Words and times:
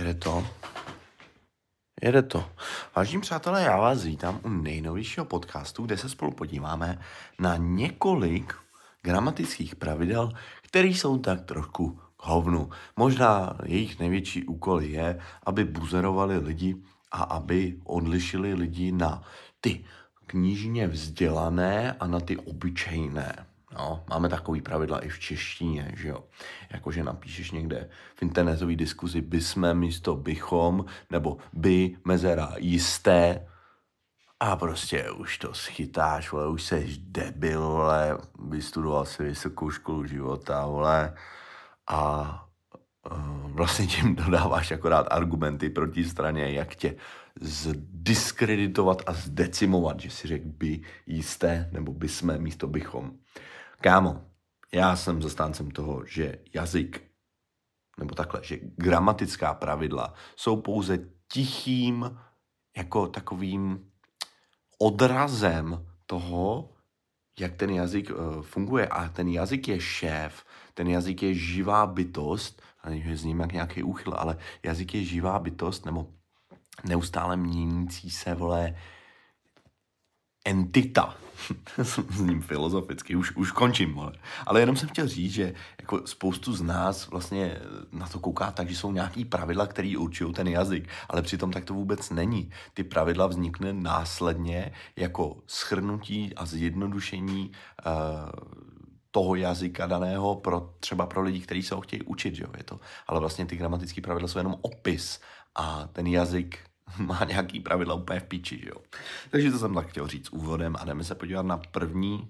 Jede 0.00 0.14
to. 0.14 0.46
Jede 2.02 2.22
to. 2.22 2.44
Vážení 2.96 3.20
přátelé, 3.20 3.62
já 3.62 3.76
vás 3.76 4.04
vítám 4.04 4.40
u 4.44 4.48
nejnovějšího 4.48 5.26
podcastu, 5.26 5.86
kde 5.86 5.96
se 5.96 6.08
spolu 6.08 6.32
podíváme 6.32 6.98
na 7.38 7.56
několik 7.56 8.54
gramatických 9.02 9.76
pravidel, 9.76 10.32
které 10.62 10.88
jsou 10.88 11.18
tak 11.18 11.44
trošku 11.44 12.00
k 12.16 12.26
hovnu. 12.26 12.70
Možná 12.96 13.58
jejich 13.64 13.98
největší 13.98 14.44
úkol 14.44 14.82
je, 14.82 15.20
aby 15.46 15.64
buzerovali 15.64 16.38
lidi 16.38 16.76
a 17.12 17.22
aby 17.22 17.80
odlišili 17.84 18.54
lidi 18.54 18.92
na 18.92 19.22
ty 19.60 19.84
knižně 20.26 20.88
vzdělané 20.88 21.92
a 21.92 22.06
na 22.06 22.20
ty 22.20 22.36
obyčejné. 22.36 23.49
No, 23.78 24.04
máme 24.08 24.28
takový 24.28 24.60
pravidla 24.62 24.98
i 24.98 25.08
v 25.08 25.18
češtině, 25.18 25.92
že 25.96 26.08
jo. 26.08 26.24
Jakože 26.70 27.04
napíšeš 27.04 27.50
někde 27.50 27.88
v 28.14 28.22
internetové 28.22 28.76
diskuzi 28.76 29.20
by 29.20 29.40
jsme 29.40 29.74
místo 29.74 30.16
bychom, 30.16 30.84
nebo 31.10 31.38
by 31.52 31.96
mezera 32.04 32.54
jisté, 32.58 33.46
a 34.42 34.56
prostě 34.56 35.10
už 35.10 35.38
to 35.38 35.54
schytáš, 35.54 36.32
vole, 36.32 36.48
už 36.48 36.62
seš 36.62 36.98
debil, 36.98 37.60
vole, 37.60 38.18
vystudoval 38.48 39.04
si 39.04 39.22
vysokou 39.22 39.70
školu 39.70 40.06
života, 40.06 40.66
vole, 40.66 41.14
a 41.86 42.22
uh, 43.10 43.50
vlastně 43.52 43.86
tím 43.86 44.14
dodáváš 44.24 44.70
akorát 44.70 45.06
argumenty 45.10 45.70
proti 45.70 46.04
straně, 46.04 46.52
jak 46.52 46.74
tě 46.74 46.96
zdiskreditovat 47.40 49.02
a 49.06 49.12
zdecimovat, 49.12 50.00
že 50.00 50.10
si 50.10 50.28
řekl 50.28 50.48
by 50.48 50.80
jisté, 51.06 51.68
nebo 51.72 51.92
by 51.92 52.08
jsme 52.08 52.38
místo 52.38 52.66
bychom. 52.66 53.12
Kámo, 53.80 54.24
já 54.72 54.96
jsem 54.96 55.22
zastáncem 55.22 55.70
toho, 55.70 56.06
že 56.06 56.38
jazyk, 56.54 57.02
nebo 57.98 58.14
takhle, 58.14 58.40
že 58.44 58.58
gramatická 58.62 59.54
pravidla 59.54 60.14
jsou 60.36 60.56
pouze 60.56 60.98
tichým, 61.32 62.18
jako 62.76 63.06
takovým 63.06 63.90
odrazem 64.78 65.86
toho, 66.06 66.72
jak 67.38 67.54
ten 67.54 67.70
jazyk 67.70 68.10
uh, 68.10 68.42
funguje. 68.42 68.88
A 68.88 69.08
ten 69.08 69.28
jazyk 69.28 69.68
je 69.68 69.80
šéf, 69.80 70.44
ten 70.74 70.88
jazyk 70.88 71.22
je 71.22 71.34
živá 71.34 71.86
bytost, 71.86 72.62
a 72.80 72.90
nevím, 72.90 73.16
z 73.16 73.24
ním 73.24 73.40
jak 73.40 73.52
nějaký 73.52 73.82
úchyl, 73.82 74.14
ale 74.14 74.38
jazyk 74.62 74.94
je 74.94 75.04
živá 75.04 75.38
bytost, 75.38 75.86
nebo 75.86 76.06
neustále 76.84 77.36
měnící 77.36 78.10
se, 78.10 78.34
vole, 78.34 78.76
entita. 80.44 81.16
s 82.10 82.20
ním 82.20 82.42
filozoficky, 82.42 83.16
už, 83.16 83.36
už 83.36 83.52
končím, 83.52 83.98
ale. 83.98 84.12
ale 84.46 84.60
jenom 84.60 84.76
jsem 84.76 84.88
chtěl 84.88 85.08
říct, 85.08 85.32
že 85.32 85.54
jako 85.80 86.06
spoustu 86.06 86.52
z 86.52 86.62
nás 86.62 87.08
vlastně 87.08 87.58
na 87.92 88.08
to 88.08 88.18
kouká 88.18 88.50
tak, 88.50 88.68
že 88.68 88.76
jsou 88.76 88.92
nějaký 88.92 89.24
pravidla, 89.24 89.66
které 89.66 89.94
určují 89.98 90.34
ten 90.34 90.48
jazyk, 90.48 90.88
ale 91.08 91.22
přitom 91.22 91.52
tak 91.52 91.64
to 91.64 91.74
vůbec 91.74 92.10
není. 92.10 92.50
Ty 92.74 92.84
pravidla 92.84 93.26
vznikne 93.26 93.72
následně 93.72 94.72
jako 94.96 95.36
schrnutí 95.46 96.34
a 96.36 96.46
zjednodušení 96.46 97.50
uh, 97.86 97.92
toho 99.10 99.34
jazyka 99.34 99.86
daného 99.86 100.36
pro, 100.36 100.74
třeba 100.80 101.06
pro 101.06 101.22
lidi, 101.22 101.40
kteří 101.40 101.62
se 101.62 101.74
ho 101.74 101.80
chtějí 101.80 102.02
učit, 102.02 102.34
že 102.34 102.42
jo, 102.42 102.50
je 102.56 102.64
to. 102.64 102.80
Ale 103.06 103.20
vlastně 103.20 103.46
ty 103.46 103.56
gramatické 103.56 104.00
pravidla 104.00 104.28
jsou 104.28 104.38
jenom 104.38 104.56
opis 104.60 105.20
a 105.54 105.88
ten 105.92 106.06
jazyk 106.06 106.58
má 106.98 107.24
nějaký 107.24 107.60
pravidla 107.60 107.94
úplně 107.94 108.20
v 108.20 108.24
píči, 108.24 108.58
že 108.58 108.68
jo. 108.68 108.82
Takže 109.30 109.50
to 109.50 109.58
jsem 109.58 109.74
tak 109.74 109.88
chtěl 109.88 110.06
říct 110.06 110.30
úvodem 110.32 110.76
a 110.80 110.84
jdeme 110.84 111.04
se 111.04 111.14
podívat 111.14 111.46
na 111.46 111.56
první, 111.56 112.28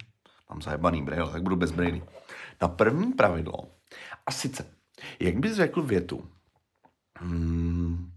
mám 0.51 0.63
zajebaný 0.63 1.03
braille, 1.03 1.33
tak 1.33 1.43
budu 1.43 1.57
bez 1.57 1.71
braille. 1.71 2.03
Na 2.63 2.69
první 2.69 3.13
pravidlo, 3.13 3.71
a 4.27 4.33
sice, 4.33 4.75
jak 5.21 5.37
bys 5.37 5.57
řekl 5.57 5.83
větu, 5.83 6.31
hmm, 7.19 8.13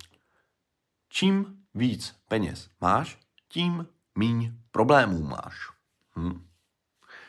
čím 1.10 1.66
víc 1.74 2.16
peněz 2.28 2.70
máš, 2.82 3.18
tím 3.50 3.88
míň 4.16 4.54
problémů 4.72 5.24
máš. 5.24 5.70
Hmm. 6.16 6.48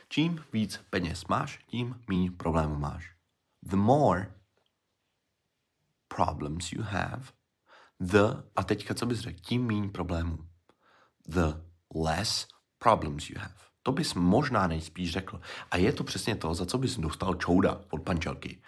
Čím 0.09 0.45
víc 0.53 0.81
peněz 0.91 1.25
máš, 1.27 1.59
tím 1.67 2.01
míň 2.09 2.33
problémů 2.37 2.77
máš. 2.77 3.15
The 3.63 3.77
more 3.77 4.35
problems 6.09 6.73
you 6.73 6.83
have, 6.83 7.33
The, 8.01 8.43
a 8.57 8.65
teďka 8.65 8.95
co 8.95 9.07
bys 9.07 9.19
řekl, 9.19 9.41
tím 9.41 9.67
méně 9.67 9.89
problémů. 9.89 10.39
The 11.27 11.55
less 11.95 12.47
problems 12.79 13.31
you 13.31 13.39
have. 13.39 13.55
To 13.83 13.93
bys 13.93 14.15
možná 14.15 14.67
nejspíš 14.67 15.13
řekl. 15.13 15.41
A 15.71 15.77
je 15.77 15.93
to 15.93 16.05
přesně 16.05 16.37
to, 16.37 16.55
za 16.55 16.67
co 16.67 16.79
bys 16.79 16.99
dostal 16.99 17.35
čouda 17.35 17.81
od 17.91 18.03
pančelky. 18.03 18.63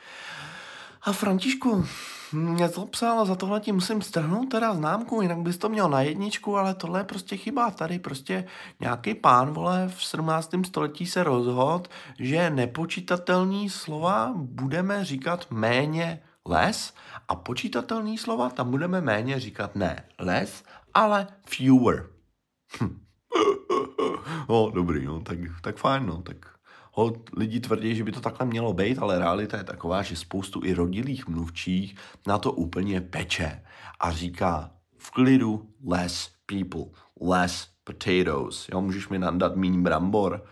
A 1.03 1.13
Františku, 1.13 1.87
mě 2.33 2.69
to 2.69 2.87
psal, 2.87 3.27
za 3.27 3.35
tohle 3.35 3.61
ti 3.61 3.73
musím 3.73 4.03
strhnout 4.03 4.51
teda 4.51 4.75
známku, 4.75 5.23
jinak 5.23 5.39
bys 5.39 5.59
to 5.59 5.69
měl 5.69 5.89
na 5.89 6.01
jedničku, 6.01 6.57
ale 6.57 6.75
tohle 6.75 7.01
je 7.01 7.05
prostě 7.05 7.37
chyba. 7.37 7.71
Tady 7.71 7.99
prostě 7.99 8.45
nějaký 8.81 9.15
pán, 9.15 9.53
vole, 9.53 9.93
v 9.97 10.05
17. 10.05 10.55
století 10.67 11.07
se 11.07 11.25
rozhod, 11.25 11.89
že 12.19 12.51
nepočítatelný 12.51 13.71
slova 13.71 14.33
budeme 14.37 15.05
říkat 15.05 15.47
méně 15.51 16.23
les 16.47 16.95
a 17.29 17.35
počítatelný 17.35 18.19
slova, 18.19 18.51
tam 18.51 18.71
budeme 18.71 19.01
méně 19.01 19.41
říkat 19.41 19.77
ne 19.77 20.05
les, 20.19 20.65
ale 20.95 21.27
fewer. 21.47 22.07
Hm. 22.81 23.03
o, 24.47 24.71
dobrý, 24.75 25.07
no, 25.07 25.21
tak, 25.21 25.39
tak 25.63 25.77
fajn, 25.77 26.07
no, 26.07 26.23
tak 26.23 26.57
ho, 26.93 27.13
lidi 27.37 27.61
tvrdí, 27.61 27.95
že 27.95 28.05
by 28.05 28.13
to 28.13 28.21
takhle 28.21 28.47
mělo 28.47 28.73
být, 28.73 28.99
ale 28.99 29.19
realita 29.19 29.57
je 29.57 29.65
taková, 29.65 30.03
že 30.03 30.17
spoustu 30.17 30.61
i 30.65 30.75
rodilých 30.75 31.29
mluvčích 31.29 31.97
na 32.27 32.39
to 32.39 32.53
úplně 32.53 33.01
peče 33.01 33.63
a 34.01 34.13
říká 34.13 34.71
v 34.99 35.11
klidu 35.11 35.69
less 35.87 36.31
people, 36.47 36.85
less 37.21 37.69
potatoes. 37.85 38.69
Jo, 38.73 38.81
můžeš 38.81 39.09
mi 39.09 39.19
nadat 39.19 39.57
míň 39.57 39.83
brambor? 39.83 40.45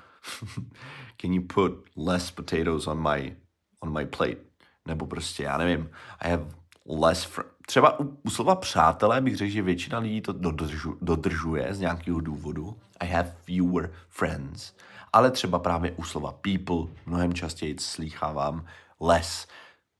Can 1.20 1.32
you 1.32 1.42
put 1.54 1.72
less 1.96 2.30
potatoes 2.30 2.86
on 2.86 3.02
my, 3.02 3.36
on 3.80 3.92
my 3.92 4.06
plate? 4.06 4.53
Nebo 4.88 5.06
prostě, 5.06 5.42
já 5.42 5.58
nevím, 5.58 5.90
I 6.20 6.30
have 6.30 6.46
less 6.86 7.36
fr- 7.36 7.54
Třeba 7.66 8.00
u, 8.00 8.18
u 8.22 8.30
slova 8.30 8.56
přátelé 8.56 9.20
bych 9.20 9.36
řekl, 9.36 9.52
že 9.52 9.62
většina 9.62 9.98
lidí 9.98 10.20
to 10.20 10.32
dodržu, 10.32 10.98
dodržuje 11.02 11.74
z 11.74 11.80
nějakého 11.80 12.20
důvodu. 12.20 12.76
I 13.00 13.08
have 13.08 13.36
fewer 13.46 13.92
friends. 14.08 14.72
Ale 15.12 15.30
třeba 15.30 15.58
právě 15.58 15.92
u 15.92 16.04
slova 16.04 16.32
people 16.32 16.94
mnohem 17.06 17.34
častěji 17.34 17.76
slýchávám 17.78 18.64
less. 19.00 19.46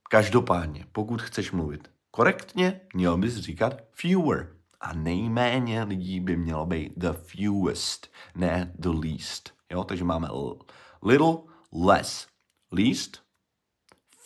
Každopádně, 0.09 0.85
pokud 0.91 1.21
chceš 1.21 1.51
mluvit 1.51 1.91
korektně, 2.11 2.81
měl 2.93 3.17
bys 3.17 3.35
říkat 3.35 3.73
fewer. 3.91 4.55
A 4.81 4.93
nejméně 4.93 5.83
lidí 5.83 6.19
by 6.19 6.37
mělo 6.37 6.65
být 6.65 6.93
the 6.97 7.11
fewest, 7.11 8.11
ne 8.35 8.71
the 8.79 8.89
least. 8.89 9.53
Jo, 9.71 9.83
takže 9.83 10.03
máme 10.03 10.27
little, 11.03 11.37
less, 11.73 12.27
least, 12.71 13.24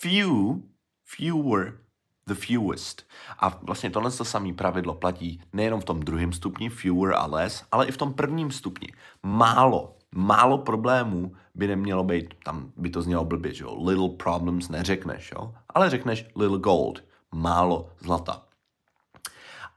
few, 0.02 0.64
fewer, 1.06 1.80
the 2.28 2.36
fewest. 2.36 3.08
A 3.40 3.60
vlastně 3.62 3.90
tohle 3.90 4.12
to 4.12 4.26
samé 4.26 4.54
pravidlo 4.54 4.94
platí 4.94 5.42
nejenom 5.54 5.82
v 5.82 5.86
tom 5.86 6.00
druhém 6.00 6.34
stupni, 6.34 6.70
fewer 6.70 7.14
a 7.14 7.26
less, 7.26 7.64
ale 7.72 7.88
i 7.88 7.92
v 7.92 7.98
tom 7.98 8.14
prvním 8.14 8.52
stupni. 8.52 8.88
Málo, 9.24 9.98
málo 10.16 10.58
problémů 10.58 11.36
by 11.56 11.68
nemělo 11.68 12.04
být, 12.04 12.34
tam 12.44 12.72
by 12.76 12.90
to 12.90 13.02
znělo 13.02 13.26
blbě, 13.26 13.54
že 13.54 13.64
jo, 13.64 13.84
little 13.84 14.10
problems 14.10 14.70
neřekneš, 14.70 15.32
jo, 15.32 15.54
ale 15.70 15.90
řekneš 15.90 16.26
little 16.36 16.60
gold, 16.60 17.04
málo 17.32 17.90
zlata. 18.00 18.46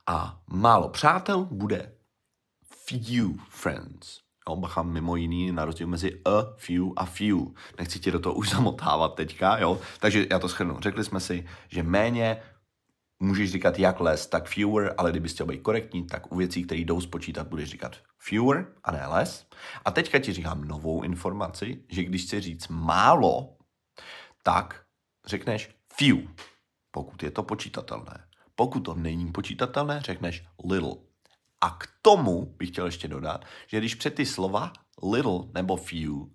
A 0.07 0.41
málo 0.51 0.89
přátel 0.89 1.45
bude 1.45 1.93
few 2.65 3.37
friends. 3.49 4.21
Jo, 4.49 4.57
bacha 4.57 4.83
mimo 4.83 5.17
jiný 5.17 5.53
na 5.53 5.65
rozdíl 5.65 5.87
mezi 5.87 6.21
a, 6.25 6.55
few 6.57 6.93
a 6.97 7.05
few. 7.05 7.39
Nechci 7.79 7.99
tě 7.99 8.11
do 8.11 8.21
toho 8.21 8.35
už 8.35 8.51
zamotávat 8.55 9.15
teďka, 9.15 9.59
jo. 9.59 9.81
Takže 10.01 10.27
já 10.31 10.39
to 10.39 10.49
schrnu. 10.49 10.81
Řekli 10.81 11.05
jsme 11.05 11.21
si, 11.21 11.47
že 11.69 11.83
méně 11.83 12.43
můžeš 13.23 13.53
říkat 13.53 13.79
jak 13.79 14.01
less, 14.01 14.27
tak 14.27 14.49
fewer, 14.49 14.95
ale 14.99 15.11
kdybys 15.11 15.33
chtěl 15.33 15.47
být 15.47 15.63
korektní, 15.63 16.07
tak 16.07 16.33
u 16.33 16.37
věcí, 16.37 16.65
které 16.65 16.81
jdou 16.81 17.01
spočítat, 17.01 17.47
budeš 17.47 17.71
říkat 17.71 17.97
fewer 18.19 18.67
a 18.85 18.93
ne 18.93 19.07
less. 19.07 19.47
A 19.85 19.91
teďka 19.91 20.19
ti 20.19 20.33
říkám 20.33 20.65
novou 20.65 21.03
informaci, 21.03 21.85
že 21.89 22.05
když 22.05 22.25
chci 22.25 22.41
říct 22.41 22.69
málo, 22.69 23.57
tak 24.43 24.83
řekneš 25.27 25.71
few, 25.93 26.17
pokud 26.91 27.23
je 27.23 27.31
to 27.31 27.43
počítatelné. 27.43 28.25
Pokud 28.55 28.81
to 28.81 28.95
není 28.95 29.33
počítatelné, 29.33 30.01
řekneš 30.05 30.45
little. 30.65 31.12
A 31.63 31.71
k 31.71 31.89
tomu 32.03 32.55
bych 32.59 32.69
chtěl 32.69 32.87
ještě 32.87 33.09
dodat, 33.09 33.45
že 33.67 33.79
když 33.79 33.95
před 33.95 34.15
ty 34.15 34.27
slova 34.27 34.73
little 35.03 35.39
nebo 35.55 35.77
few 35.77 36.27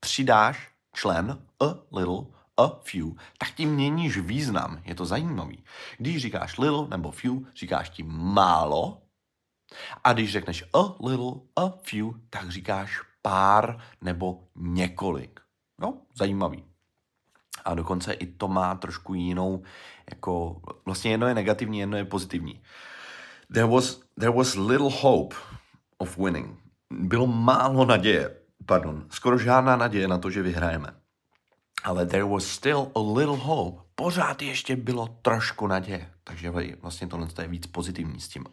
přidáš 0.00 0.68
člen 0.92 1.42
a 1.60 1.64
little, 1.92 2.38
a 2.56 2.68
few, 2.68 3.16
tak 3.38 3.50
tím 3.50 3.74
měníš 3.74 4.18
význam. 4.18 4.82
Je 4.84 4.94
to 4.94 5.06
zajímavý. 5.06 5.64
Když 5.98 6.22
říkáš 6.22 6.58
little 6.58 6.88
nebo 6.88 7.10
few, 7.10 7.46
říkáš 7.56 7.90
tím 7.90 8.06
málo. 8.08 9.02
A 10.04 10.12
když 10.12 10.32
řekneš 10.32 10.64
a 10.72 11.06
little, 11.06 11.32
a 11.56 11.68
few, 11.82 12.12
tak 12.30 12.50
říkáš 12.50 13.00
pár 13.22 13.78
nebo 14.00 14.44
několik. 14.56 15.40
No, 15.78 15.94
zajímavý. 16.14 16.64
A 17.64 17.74
dokonce 17.74 18.12
i 18.12 18.26
to 18.26 18.48
má 18.48 18.74
trošku 18.74 19.14
jinou, 19.14 19.62
jako 20.10 20.60
vlastně 20.84 21.10
jedno 21.10 21.26
je 21.26 21.34
negativní, 21.34 21.78
jedno 21.78 21.96
je 21.96 22.04
pozitivní. 22.04 22.62
There 23.52 23.66
was, 23.66 24.00
there 24.18 24.32
was 24.32 24.54
little 24.54 24.90
hope 24.90 25.36
of 25.98 26.18
winning. 26.18 26.58
Bylo 26.90 27.26
málo 27.26 27.84
naděje, 27.84 28.36
pardon, 28.66 29.04
skoro 29.10 29.38
žádná 29.38 29.76
naděje 29.76 30.08
na 30.08 30.18
to, 30.18 30.30
že 30.30 30.42
vyhrajeme. 30.42 30.88
Ale 31.84 32.06
there 32.06 32.24
was 32.24 32.44
still 32.44 32.90
a 32.94 33.00
little 33.18 33.36
hope. 33.36 33.82
Pořád 33.94 34.42
ještě 34.42 34.76
bylo 34.76 35.08
trošku 35.22 35.66
naděje. 35.66 36.10
Takže 36.24 36.52
vlastně 36.82 37.06
tohle 37.06 37.28
je 37.42 37.48
víc 37.48 37.66
pozitivní 37.66 38.20
s 38.20 38.28
tím. 38.28 38.44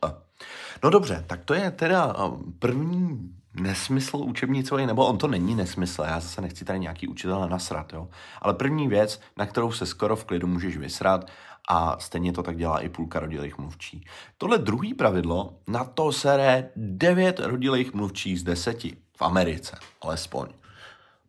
No 0.84 0.90
dobře, 0.90 1.24
tak 1.28 1.46
to 1.46 1.54
je 1.54 1.72
teda 1.72 2.16
první 2.60 3.30
nesmysl 3.54 4.18
učebnicový, 4.18 4.86
nebo 4.86 5.06
on 5.06 5.18
to 5.18 5.28
není 5.28 5.56
nesmysl, 5.56 6.02
já 6.02 6.20
zase 6.20 6.42
nechci 6.42 6.66
tady 6.66 6.80
nějaký 6.80 7.08
učitel 7.08 7.50
nasrat, 7.50 7.94
jo. 7.94 8.10
Ale 8.42 8.54
první 8.54 8.88
věc, 8.88 9.22
na 9.38 9.46
kterou 9.46 9.72
se 9.72 9.86
skoro 9.86 10.16
v 10.16 10.26
klidu 10.26 10.48
můžeš 10.48 10.78
vysrat 10.78 11.32
a 11.70 12.00
stejně 12.00 12.34
to 12.34 12.44
tak 12.44 12.58
dělá 12.58 12.80
i 12.80 12.90
půlka 12.90 13.20
rodilých 13.20 13.58
mluvčí. 13.58 14.06
Tohle 14.38 14.58
druhý 14.58 14.94
pravidlo, 14.94 15.60
na 15.68 15.84
to 15.84 16.12
sere 16.12 16.70
9 16.76 17.40
rodilých 17.40 17.94
mluvčích 17.94 18.40
z 18.40 18.44
deseti 18.44 18.98
v 19.18 19.22
Americe, 19.22 19.80
alespoň. 20.02 20.50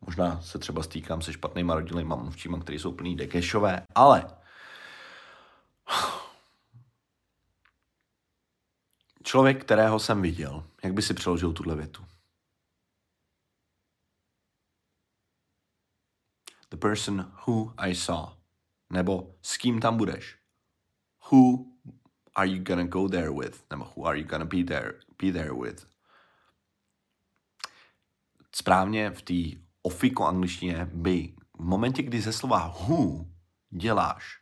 Možná 0.00 0.40
se 0.40 0.58
třeba 0.58 0.82
stýkám 0.82 1.22
se 1.22 1.32
špatnýma 1.32 1.74
rodilýma 1.74 2.16
mluvčíma, 2.16 2.60
který 2.60 2.78
jsou 2.78 2.92
plný 2.92 3.16
dekešové, 3.16 3.86
ale 3.94 4.24
člověk, 9.22 9.64
kterého 9.64 9.98
jsem 9.98 10.22
viděl, 10.22 10.64
jak 10.84 10.92
by 10.92 11.02
si 11.02 11.14
přeložil 11.14 11.52
tuhle 11.52 11.74
větu? 11.74 12.04
The 16.70 16.76
person 16.76 17.32
who 17.46 17.72
I 17.76 17.94
saw. 17.94 18.35
Nebo 18.90 19.34
s 19.42 19.56
kým 19.56 19.80
tam 19.80 19.96
budeš? 19.96 20.36
Who 21.30 21.66
are 22.34 22.48
you 22.48 22.62
gonna 22.62 22.84
go 22.84 23.08
there 23.08 23.30
with? 23.30 23.64
Nebo 23.70 23.84
who 23.84 24.06
are 24.06 24.18
you 24.18 24.26
gonna 24.26 24.44
be 24.44 24.64
there, 24.64 24.92
be 25.22 25.32
there 25.32 25.52
with? 25.52 25.86
Správně 28.52 29.10
v 29.10 29.22
té 29.22 29.60
ofiko 29.82 30.24
angličtině 30.24 30.90
by. 30.92 31.34
V 31.58 31.64
momentě, 31.64 32.02
kdy 32.02 32.20
ze 32.20 32.32
slova 32.32 32.66
who 32.66 33.26
děláš 33.70 34.38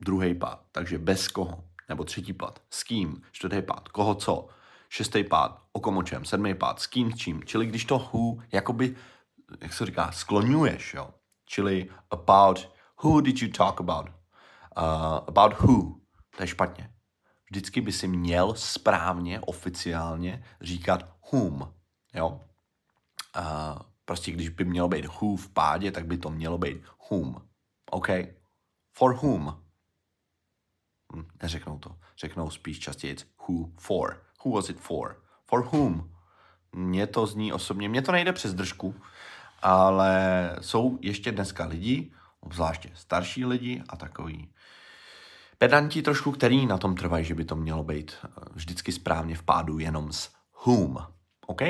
druhý 0.00 0.34
pád, 0.34 0.66
takže 0.72 0.98
bez 0.98 1.28
koho, 1.28 1.64
nebo 1.88 2.04
třetí 2.04 2.32
pád, 2.32 2.62
s 2.70 2.82
kým, 2.82 3.22
čtvrtý 3.32 3.62
pád, 3.62 3.88
koho 3.88 4.14
co, 4.14 4.48
šestý 4.88 5.24
pád, 5.24 5.62
o 5.72 5.80
kom 5.80 5.96
o 5.96 6.02
čem, 6.02 6.24
sedmý 6.24 6.54
pád, 6.54 6.80
s 6.80 6.86
kým, 6.86 7.14
čím. 7.14 7.44
Čili 7.44 7.66
když 7.66 7.84
to 7.84 7.98
who, 7.98 8.42
jakoby, 8.52 8.96
jak 9.60 9.72
se 9.72 9.86
říká, 9.86 10.12
skloňuješ, 10.12 10.94
jo. 10.94 11.14
Čili 11.44 11.90
about, 12.10 12.72
who 13.02 13.20
did 13.20 13.42
you 13.42 13.48
talk 13.48 13.80
about? 13.80 14.08
Uh, 14.76 15.20
about 15.26 15.52
who. 15.60 16.00
To 16.36 16.42
je 16.42 16.46
špatně. 16.46 16.90
Vždycky 17.50 17.80
by 17.80 17.92
si 17.92 18.08
měl 18.08 18.54
správně, 18.54 19.40
oficiálně 19.40 20.44
říkat 20.60 21.16
whom, 21.32 21.74
jo. 22.14 22.40
Uh, 23.38 23.78
prostě 24.04 24.32
když 24.32 24.48
by 24.48 24.64
mělo 24.64 24.88
být 24.88 25.06
who 25.06 25.36
v 25.36 25.48
pádě, 25.48 25.92
tak 25.92 26.06
by 26.06 26.18
to 26.18 26.30
mělo 26.30 26.58
být 26.58 26.82
whom. 27.10 27.36
OK? 27.90 28.08
For 28.92 29.14
whom? 29.14 29.62
Hm, 31.16 31.24
neřeknou 31.42 31.78
to. 31.78 31.96
Řeknou 32.18 32.50
spíš 32.50 32.78
častěji 32.78 33.16
who 33.48 33.70
for. 33.78 34.22
Who 34.44 34.52
was 34.52 34.68
it 34.68 34.80
for? 34.80 35.22
For 35.46 35.64
whom? 35.64 36.10
Mně 36.72 37.06
to 37.06 37.26
zní 37.26 37.52
osobně, 37.52 37.88
mně 37.88 38.02
to 38.02 38.12
nejde 38.12 38.32
přes 38.32 38.54
držku, 38.54 38.94
ale 39.62 40.56
jsou 40.60 40.98
ještě 41.00 41.32
dneska 41.32 41.64
lidi, 41.64 42.12
obzvláště 42.42 42.90
starší 42.94 43.44
lidi 43.44 43.82
a 43.88 43.96
takový 43.96 44.48
pedanti 45.58 46.02
trošku, 46.02 46.32
který 46.32 46.66
na 46.66 46.78
tom 46.78 46.94
trvají, 46.94 47.24
že 47.24 47.34
by 47.34 47.44
to 47.44 47.56
mělo 47.56 47.84
být 47.84 48.12
eh, 48.24 48.28
vždycky 48.54 48.92
správně 48.92 49.36
v 49.36 49.42
pádu 49.42 49.78
jenom 49.78 50.12
s 50.12 50.30
whom. 50.64 50.98
OK? 51.46 51.62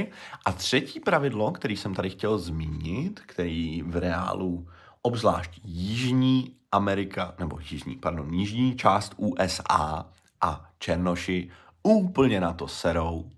A 0.45 0.53
třetí 0.53 1.01
pravidlo, 1.01 1.53
který 1.53 1.77
jsem 1.77 1.95
tady 1.95 2.11
chtěl 2.11 2.39
zmínit, 2.39 3.21
který 3.27 3.83
v 3.83 3.97
reálu 3.97 4.69
obzvlášť 5.03 5.61
Jižní 5.65 6.57
Amerika, 6.73 7.35
nebo 7.39 7.59
Jižní, 7.71 7.97
pardon, 7.97 8.35
Jižní 8.35 8.77
část 8.77 9.15
USA 9.17 10.07
a 10.41 10.71
Černoši 10.79 11.51
úplně 11.83 12.41
na 12.41 12.53
to 12.53 12.69
serou. 12.69 13.31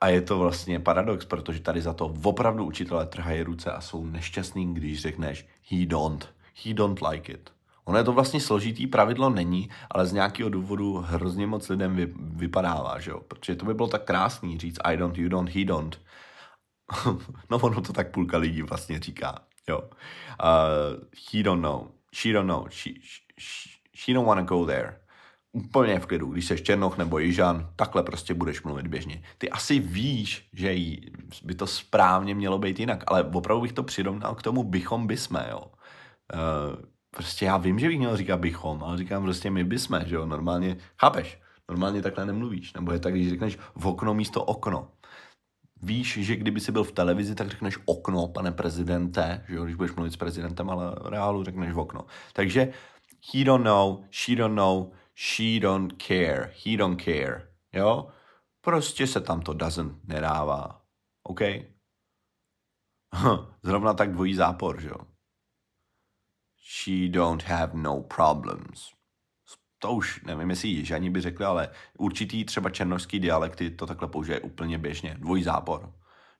A 0.00 0.08
je 0.08 0.20
to 0.20 0.38
vlastně 0.38 0.80
paradox, 0.80 1.24
protože 1.24 1.60
tady 1.60 1.82
za 1.82 1.92
to 1.92 2.14
opravdu 2.22 2.64
učitelé 2.64 3.06
trhají 3.06 3.42
ruce 3.42 3.72
a 3.72 3.80
jsou 3.80 4.06
nešťastní, 4.06 4.74
když 4.74 5.00
řekneš 5.00 5.46
he 5.70 5.86
don't, 5.86 6.28
he 6.64 6.74
don't 6.74 7.00
like 7.00 7.32
it. 7.32 7.50
Ono 7.84 7.98
je 7.98 8.04
to 8.04 8.12
vlastně 8.12 8.40
složitý, 8.40 8.86
pravidlo 8.86 9.30
není, 9.30 9.70
ale 9.90 10.06
z 10.06 10.12
nějakého 10.12 10.50
důvodu 10.50 10.96
hrozně 10.96 11.46
moc 11.46 11.68
lidem 11.68 11.96
vy, 11.96 12.12
vypadává, 12.16 13.00
že 13.00 13.10
jo? 13.10 13.20
Protože 13.20 13.54
to 13.56 13.66
by 13.66 13.74
bylo 13.74 13.88
tak 13.88 14.04
krásný 14.04 14.58
říct 14.58 14.78
I 14.84 14.96
don't, 14.96 15.18
you 15.18 15.28
don't, 15.28 15.50
he 15.50 15.64
don't. 15.64 16.00
no 17.50 17.58
ono 17.58 17.80
to 17.80 17.92
tak 17.92 18.10
půlka 18.10 18.38
lidí 18.38 18.62
vlastně 18.62 19.00
říká, 19.00 19.38
jo. 19.68 19.80
Uh, 19.80 21.02
he 21.32 21.42
don't 21.42 21.62
know, 21.62 21.88
she 22.14 22.32
don't 22.32 22.48
know, 22.48 22.66
she, 22.70 22.92
she, 23.38 23.70
she 23.96 24.14
don't 24.14 24.28
wanna 24.28 24.42
go 24.42 24.66
there. 24.66 24.99
Úplně 25.52 26.00
v 26.00 26.06
klidu, 26.06 26.26
když 26.26 26.46
jsi 26.46 26.62
Černoch 26.62 26.98
nebo 26.98 27.18
Jižan, 27.18 27.70
takhle 27.76 28.02
prostě 28.02 28.34
budeš 28.34 28.62
mluvit 28.62 28.86
běžně. 28.86 29.22
Ty 29.38 29.50
asi 29.50 29.78
víš, 29.78 30.48
že 30.52 30.76
by 31.44 31.54
to 31.54 31.66
správně 31.66 32.34
mělo 32.34 32.58
být 32.58 32.80
jinak, 32.80 33.04
ale 33.06 33.24
opravdu 33.24 33.62
bych 33.62 33.72
to 33.72 33.82
přirovnal 33.82 34.34
k 34.34 34.42
tomu 34.42 34.64
bychom 34.64 35.06
bysme, 35.06 35.46
jo. 35.50 35.62
Uh, 36.34 36.84
prostě 37.10 37.44
já 37.44 37.56
vím, 37.56 37.78
že 37.78 37.88
bych 37.88 37.98
měl 37.98 38.16
říkat 38.16 38.36
bychom, 38.36 38.84
ale 38.84 38.98
říkám 38.98 39.22
prostě 39.22 39.50
my 39.50 39.64
bysme, 39.64 40.04
že 40.06 40.14
jo, 40.14 40.26
normálně, 40.26 40.76
chápeš, 41.00 41.40
normálně 41.68 42.02
takhle 42.02 42.26
nemluvíš, 42.26 42.72
nebo 42.72 42.92
je 42.92 42.98
tak, 42.98 43.14
když 43.14 43.28
řekneš 43.28 43.58
v 43.74 43.86
okno 43.86 44.14
místo 44.14 44.44
okno. 44.44 44.88
Víš, 45.82 46.18
že 46.20 46.36
kdyby 46.36 46.60
jsi 46.60 46.72
byl 46.72 46.84
v 46.84 46.92
televizi, 46.92 47.34
tak 47.34 47.48
řekneš 47.48 47.78
okno, 47.84 48.28
pane 48.28 48.52
prezidente, 48.52 49.44
že 49.48 49.54
jo, 49.54 49.64
když 49.64 49.76
budeš 49.76 49.94
mluvit 49.94 50.12
s 50.12 50.16
prezidentem, 50.16 50.70
ale 50.70 50.94
reálu 51.04 51.44
řekneš 51.44 51.72
v 51.72 51.78
okno. 51.78 52.04
Takže 52.32 52.72
he 53.34 53.44
don't 53.44 53.64
know, 53.64 54.04
she 54.10 54.36
don't 54.36 54.54
know, 54.54 54.92
she 55.20 55.60
don't 55.60 55.92
care, 56.06 56.52
he 56.64 56.76
don't 56.76 57.04
care, 57.04 57.48
jo. 57.72 58.08
Prostě 58.60 59.06
se 59.06 59.20
tam 59.20 59.40
to 59.42 59.52
doesn't 59.52 60.04
nedává, 60.04 60.82
OK? 61.22 61.40
Zrovna 63.62 63.94
tak 63.94 64.12
dvojí 64.12 64.34
zápor, 64.34 64.80
že 64.80 64.88
jo 64.88 65.10
she 66.70 67.08
don't 67.08 67.42
have 67.42 67.74
no 67.74 68.02
problems. 68.02 68.92
To 69.78 69.92
už 69.92 70.22
nevím, 70.22 70.50
jestli 70.50 70.68
Jižani 70.68 71.10
by 71.10 71.20
řekli, 71.20 71.44
ale 71.44 71.68
určitý 71.98 72.44
třeba 72.44 72.70
černožský 72.70 73.20
dialekty 73.20 73.70
to 73.70 73.86
takhle 73.86 74.08
použije 74.08 74.40
úplně 74.40 74.78
běžně. 74.78 75.16
Dvojí 75.18 75.42
zápor. 75.42 75.92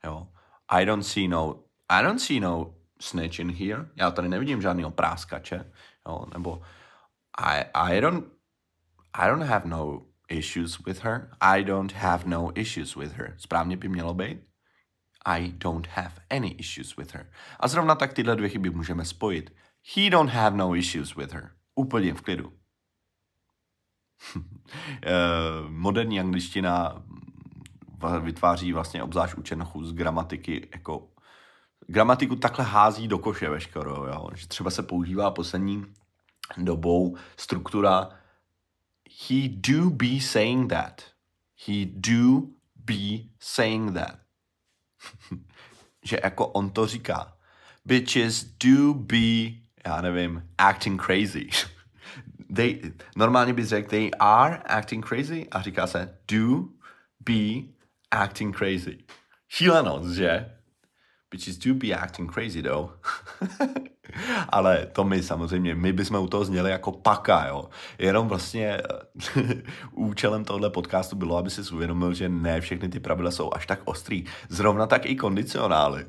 Jo. 0.04 0.28
I 0.68 0.84
don't 0.84 1.06
see 1.06 1.28
no, 1.28 1.64
I 1.88 2.02
don't 2.02 2.20
see 2.20 2.40
no 2.40 2.74
snitch 3.00 3.38
in 3.38 3.50
here. 3.50 3.86
Já 3.96 4.10
tady 4.10 4.28
nevidím 4.28 4.62
žádného 4.62 4.90
práskače. 4.90 5.72
Jo. 6.08 6.26
Nebo 6.34 6.62
I, 7.38 7.64
I 7.74 8.00
don't 8.00 8.39
I 9.14 9.28
don't 9.28 9.46
have 9.46 9.68
no 9.68 10.06
issues 10.28 10.78
with 10.86 11.00
her. 11.00 11.30
I 11.40 11.64
don't 11.64 11.92
have 11.92 12.26
no 12.26 12.52
issues 12.54 12.96
with 12.96 13.12
her. 13.12 13.34
Správně 13.38 13.76
by 13.76 13.88
mělo 13.88 14.14
být. 14.14 14.40
I 15.24 15.52
don't 15.52 15.86
have 15.86 16.12
any 16.30 16.48
issues 16.48 16.96
with 16.96 17.14
her. 17.14 17.30
A 17.60 17.68
zrovna 17.68 17.94
tak 17.94 18.12
tyhle 18.12 18.36
dvě 18.36 18.48
chyby 18.48 18.70
můžeme 18.70 19.04
spojit. 19.04 19.52
He 19.94 20.10
don't 20.10 20.30
have 20.30 20.56
no 20.56 20.76
issues 20.76 21.16
with 21.16 21.32
her. 21.32 21.50
Úplně 21.74 22.14
v 22.14 22.20
klidu. 22.20 22.52
Eh, 25.02 25.10
moderní 25.68 26.20
angličtina 26.20 27.02
vytváří 28.20 28.72
vlastně 28.72 29.02
obzvlášť 29.02 29.34
u 29.34 29.42
Černochů 29.42 29.84
z 29.84 29.92
gramatiky 29.92 30.68
jako 30.72 31.08
gramatiku 31.86 32.36
takhle 32.36 32.64
hází 32.64 33.08
do 33.08 33.18
koše 33.18 33.50
veškerou, 33.50 34.06
jo? 34.06 34.28
že 34.34 34.48
třeba 34.48 34.70
se 34.70 34.82
používá 34.82 35.30
poslední 35.30 35.86
dobou 36.56 37.16
struktura 37.36 38.19
he 39.10 39.48
do 39.48 39.90
be 39.90 40.20
saying 40.20 40.68
that. 40.68 41.04
He 41.54 41.84
do 41.84 42.50
be 42.84 43.30
saying 43.38 43.94
that. 43.94 44.18
že 46.02 46.20
jako 46.24 46.46
on 46.46 46.70
to 46.70 46.86
říká. 46.86 47.36
Bitches 47.84 48.44
do 48.44 48.94
be 48.94 49.60
já 49.86 50.00
nevím, 50.00 50.48
acting 50.58 51.02
crazy. 51.02 51.48
they, 52.54 52.80
normálně 53.16 53.52
bys 53.52 53.68
řekl, 53.68 53.88
they 53.90 54.10
are 54.20 54.56
acting 54.56 55.06
crazy 55.06 55.48
a 55.50 55.62
říká 55.62 55.86
se 55.86 56.18
do 56.28 56.68
be 57.20 57.72
acting 58.10 58.56
crazy. 58.56 58.98
Šílenost, 59.48 60.14
že? 60.14 60.56
Bitches 61.30 61.58
do 61.58 61.74
be 61.74 61.94
acting 61.94 62.32
crazy, 62.32 62.62
though. 62.62 62.90
Ale 64.48 64.86
to 64.92 65.04
my 65.04 65.22
samozřejmě, 65.22 65.74
my 65.74 65.92
bychom 65.92 66.22
u 66.22 66.28
toho 66.28 66.44
zněli 66.44 66.70
jako 66.70 66.92
paka, 66.92 67.46
jo. 67.48 67.64
Jenom 67.98 68.28
vlastně 68.28 68.78
účelem 69.92 70.44
tohle 70.44 70.70
podcastu 70.70 71.16
bylo, 71.16 71.36
aby 71.36 71.50
si 71.50 71.74
uvědomil, 71.74 72.14
že 72.14 72.28
ne 72.28 72.60
všechny 72.60 72.88
ty 72.88 73.00
pravidla 73.00 73.30
jsou 73.30 73.50
až 73.54 73.66
tak 73.66 73.80
ostrý. 73.84 74.24
Zrovna 74.48 74.86
tak 74.86 75.06
i 75.06 75.16
kondicionály. 75.16 76.06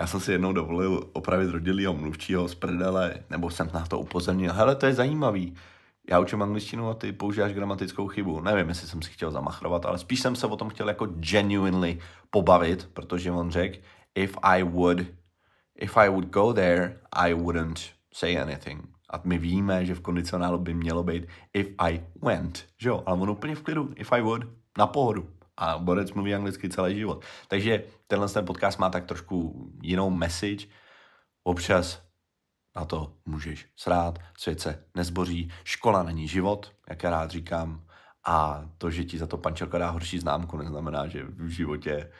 Já 0.00 0.06
jsem 0.06 0.20
si 0.20 0.32
jednou 0.32 0.52
dovolil 0.52 1.10
opravit 1.12 1.50
rodilýho 1.50 1.94
mluvčího 1.94 2.48
z 2.48 2.54
prdele, 2.54 3.14
nebo 3.30 3.50
jsem 3.50 3.70
na 3.74 3.86
to 3.86 3.98
upozornil. 3.98 4.52
Hele, 4.52 4.76
to 4.76 4.86
je 4.86 4.94
zajímavý. 4.94 5.54
Já 6.10 6.20
učím 6.20 6.42
angličtinu 6.42 6.88
a 6.88 6.94
ty 6.94 7.12
používáš 7.12 7.52
gramatickou 7.52 8.08
chybu. 8.08 8.40
Nevím, 8.40 8.68
jestli 8.68 8.88
jsem 8.88 9.02
si 9.02 9.10
chtěl 9.10 9.30
zamachrovat, 9.30 9.86
ale 9.86 9.98
spíš 9.98 10.20
jsem 10.20 10.36
se 10.36 10.46
o 10.46 10.56
tom 10.56 10.68
chtěl 10.68 10.88
jako 10.88 11.06
genuinely 11.06 11.98
pobavit, 12.30 12.88
protože 12.92 13.30
on 13.30 13.50
řekl, 13.50 13.78
if 14.14 14.36
I 14.42 14.62
would, 14.62 14.98
if 15.80 15.96
I 15.96 16.08
would 16.08 16.30
go 16.30 16.52
there, 16.52 17.00
I 17.12 17.34
wouldn't 17.34 17.80
say 18.14 18.38
anything. 18.38 18.88
A 19.10 19.20
my 19.24 19.38
víme, 19.38 19.86
že 19.86 19.94
v 19.94 20.00
kondicionálu 20.00 20.58
by 20.58 20.74
mělo 20.74 21.02
být 21.02 21.26
if 21.52 21.68
I 21.78 22.04
went, 22.22 22.66
že 22.78 22.88
jo? 22.88 23.02
Ale 23.06 23.20
on 23.20 23.30
úplně 23.30 23.54
v 23.54 23.62
klidu, 23.62 23.92
if 23.96 24.12
I 24.12 24.22
would, 24.22 24.42
na 24.78 24.86
pohodu 24.86 25.26
a 25.56 25.78
Borec 25.78 26.12
mluví 26.12 26.34
anglicky 26.34 26.68
celý 26.68 26.96
život. 26.96 27.24
Takže 27.48 27.84
tenhle 28.06 28.28
ten 28.28 28.46
podcast 28.46 28.78
má 28.78 28.90
tak 28.90 29.04
trošku 29.04 29.70
jinou 29.82 30.10
message. 30.10 30.66
Občas 31.44 32.02
na 32.76 32.84
to 32.84 33.16
můžeš 33.26 33.66
srát, 33.76 34.18
svět 34.38 34.60
se 34.60 34.84
nezboří, 34.94 35.50
škola 35.64 36.02
není 36.02 36.28
život, 36.28 36.72
jak 36.88 37.02
já 37.02 37.10
rád 37.10 37.30
říkám, 37.30 37.84
a 38.26 38.64
to, 38.78 38.90
že 38.90 39.04
ti 39.04 39.18
za 39.18 39.26
to 39.26 39.36
pančelka 39.36 39.78
dá 39.78 39.90
horší 39.90 40.18
známku, 40.18 40.56
neznamená, 40.56 41.06
že 41.06 41.24
v 41.24 41.48
životě 41.48 42.10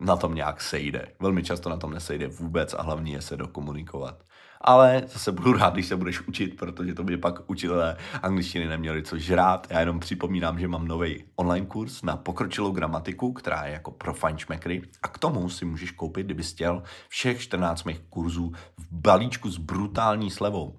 na 0.00 0.16
tom 0.16 0.34
nějak 0.34 0.60
sejde. 0.60 1.08
Velmi 1.20 1.42
často 1.42 1.68
na 1.68 1.76
tom 1.76 1.90
nesejde 1.90 2.28
vůbec 2.28 2.74
a 2.74 2.82
hlavně 2.82 3.12
je 3.12 3.22
se 3.22 3.36
dokomunikovat 3.36 4.22
ale 4.60 5.02
zase 5.06 5.32
budu 5.32 5.52
rád, 5.52 5.72
když 5.72 5.86
se 5.86 5.96
budeš 5.96 6.20
učit, 6.28 6.56
protože 6.56 6.94
to 6.94 7.04
by 7.04 7.16
pak 7.16 7.50
učitelé 7.50 7.96
angličtiny 8.22 8.66
neměli 8.66 9.02
co 9.02 9.18
žrát. 9.18 9.66
Já 9.70 9.80
jenom 9.80 10.00
připomínám, 10.00 10.58
že 10.58 10.68
mám 10.68 10.88
nový 10.88 11.24
online 11.36 11.66
kurz 11.66 12.02
na 12.02 12.16
pokročilou 12.16 12.70
gramatiku, 12.70 13.32
která 13.32 13.64
je 13.64 13.72
jako 13.72 13.90
pro 13.90 14.14
fajnšmekry 14.14 14.82
a 15.02 15.08
k 15.08 15.18
tomu 15.18 15.48
si 15.48 15.64
můžeš 15.64 15.90
koupit, 15.90 16.26
kdyby 16.26 16.42
chtěl, 16.42 16.82
všech 17.08 17.40
14 17.40 17.84
mých 17.84 18.00
kurzů 18.00 18.52
v 18.78 18.86
balíčku 18.92 19.50
s 19.50 19.58
brutální 19.58 20.30
slevou. 20.30 20.78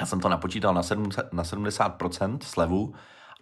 Já 0.00 0.06
jsem 0.06 0.20
to 0.20 0.28
napočítal 0.28 0.74
na, 0.74 0.82
70, 0.82 1.32
na 1.32 1.42
70% 1.42 2.38
slevu 2.42 2.94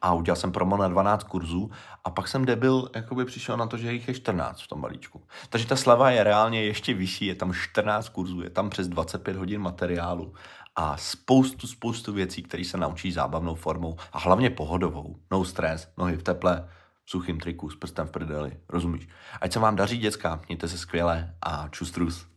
a 0.02 0.14
udělal 0.14 0.37
jsem 0.37 0.52
promo 0.52 0.76
na 0.76 0.88
12 0.88 1.25
kurzů 1.25 1.71
a 2.04 2.11
pak 2.11 2.28
jsem 2.28 2.44
debil 2.44 2.90
jakoby 2.94 3.25
přišel 3.25 3.56
na 3.56 3.66
to, 3.66 3.76
že 3.76 3.92
jich 3.92 4.09
je 4.09 4.14
14 4.14 4.62
v 4.62 4.68
tom 4.68 4.80
balíčku. 4.80 5.23
Takže 5.49 5.66
ta 5.66 5.76
slava 5.76 6.11
je 6.11 6.25
reálně 6.25 6.64
ještě 6.64 6.94
vyšší, 6.94 7.26
je 7.26 7.35
tam 7.35 7.54
14 7.54 8.09
kurzů, 8.09 8.42
je 8.42 8.50
tam 8.50 8.71
přes 8.71 8.88
25 8.88 9.37
hodin 9.37 9.61
materiálu 9.61 10.35
a 10.76 10.97
spoustu, 10.97 11.66
spoustu 11.66 12.12
věcí, 12.12 12.42
které 12.42 12.64
se 12.64 12.78
naučí 12.78 13.12
zábavnou 13.12 13.54
formou 13.54 13.97
a 14.12 14.18
hlavně 14.18 14.50
pohodovou. 14.50 15.16
No 15.30 15.44
stres, 15.44 15.92
nohy 15.99 16.16
v 16.16 16.23
teple, 16.23 16.68
v 17.04 17.11
suchým 17.11 17.40
triku, 17.40 17.71
s 17.71 17.76
prstem 17.76 18.06
v 18.06 18.11
prdeli, 18.11 18.56
rozumíš? 18.68 19.09
Ať 19.40 19.52
se 19.52 19.59
vám 19.59 19.76
daří, 19.76 19.99
děcka, 19.99 20.40
mějte 20.49 20.68
se 20.68 20.78
skvěle 20.78 21.35
a 21.42 21.68
čustrus. 21.68 22.32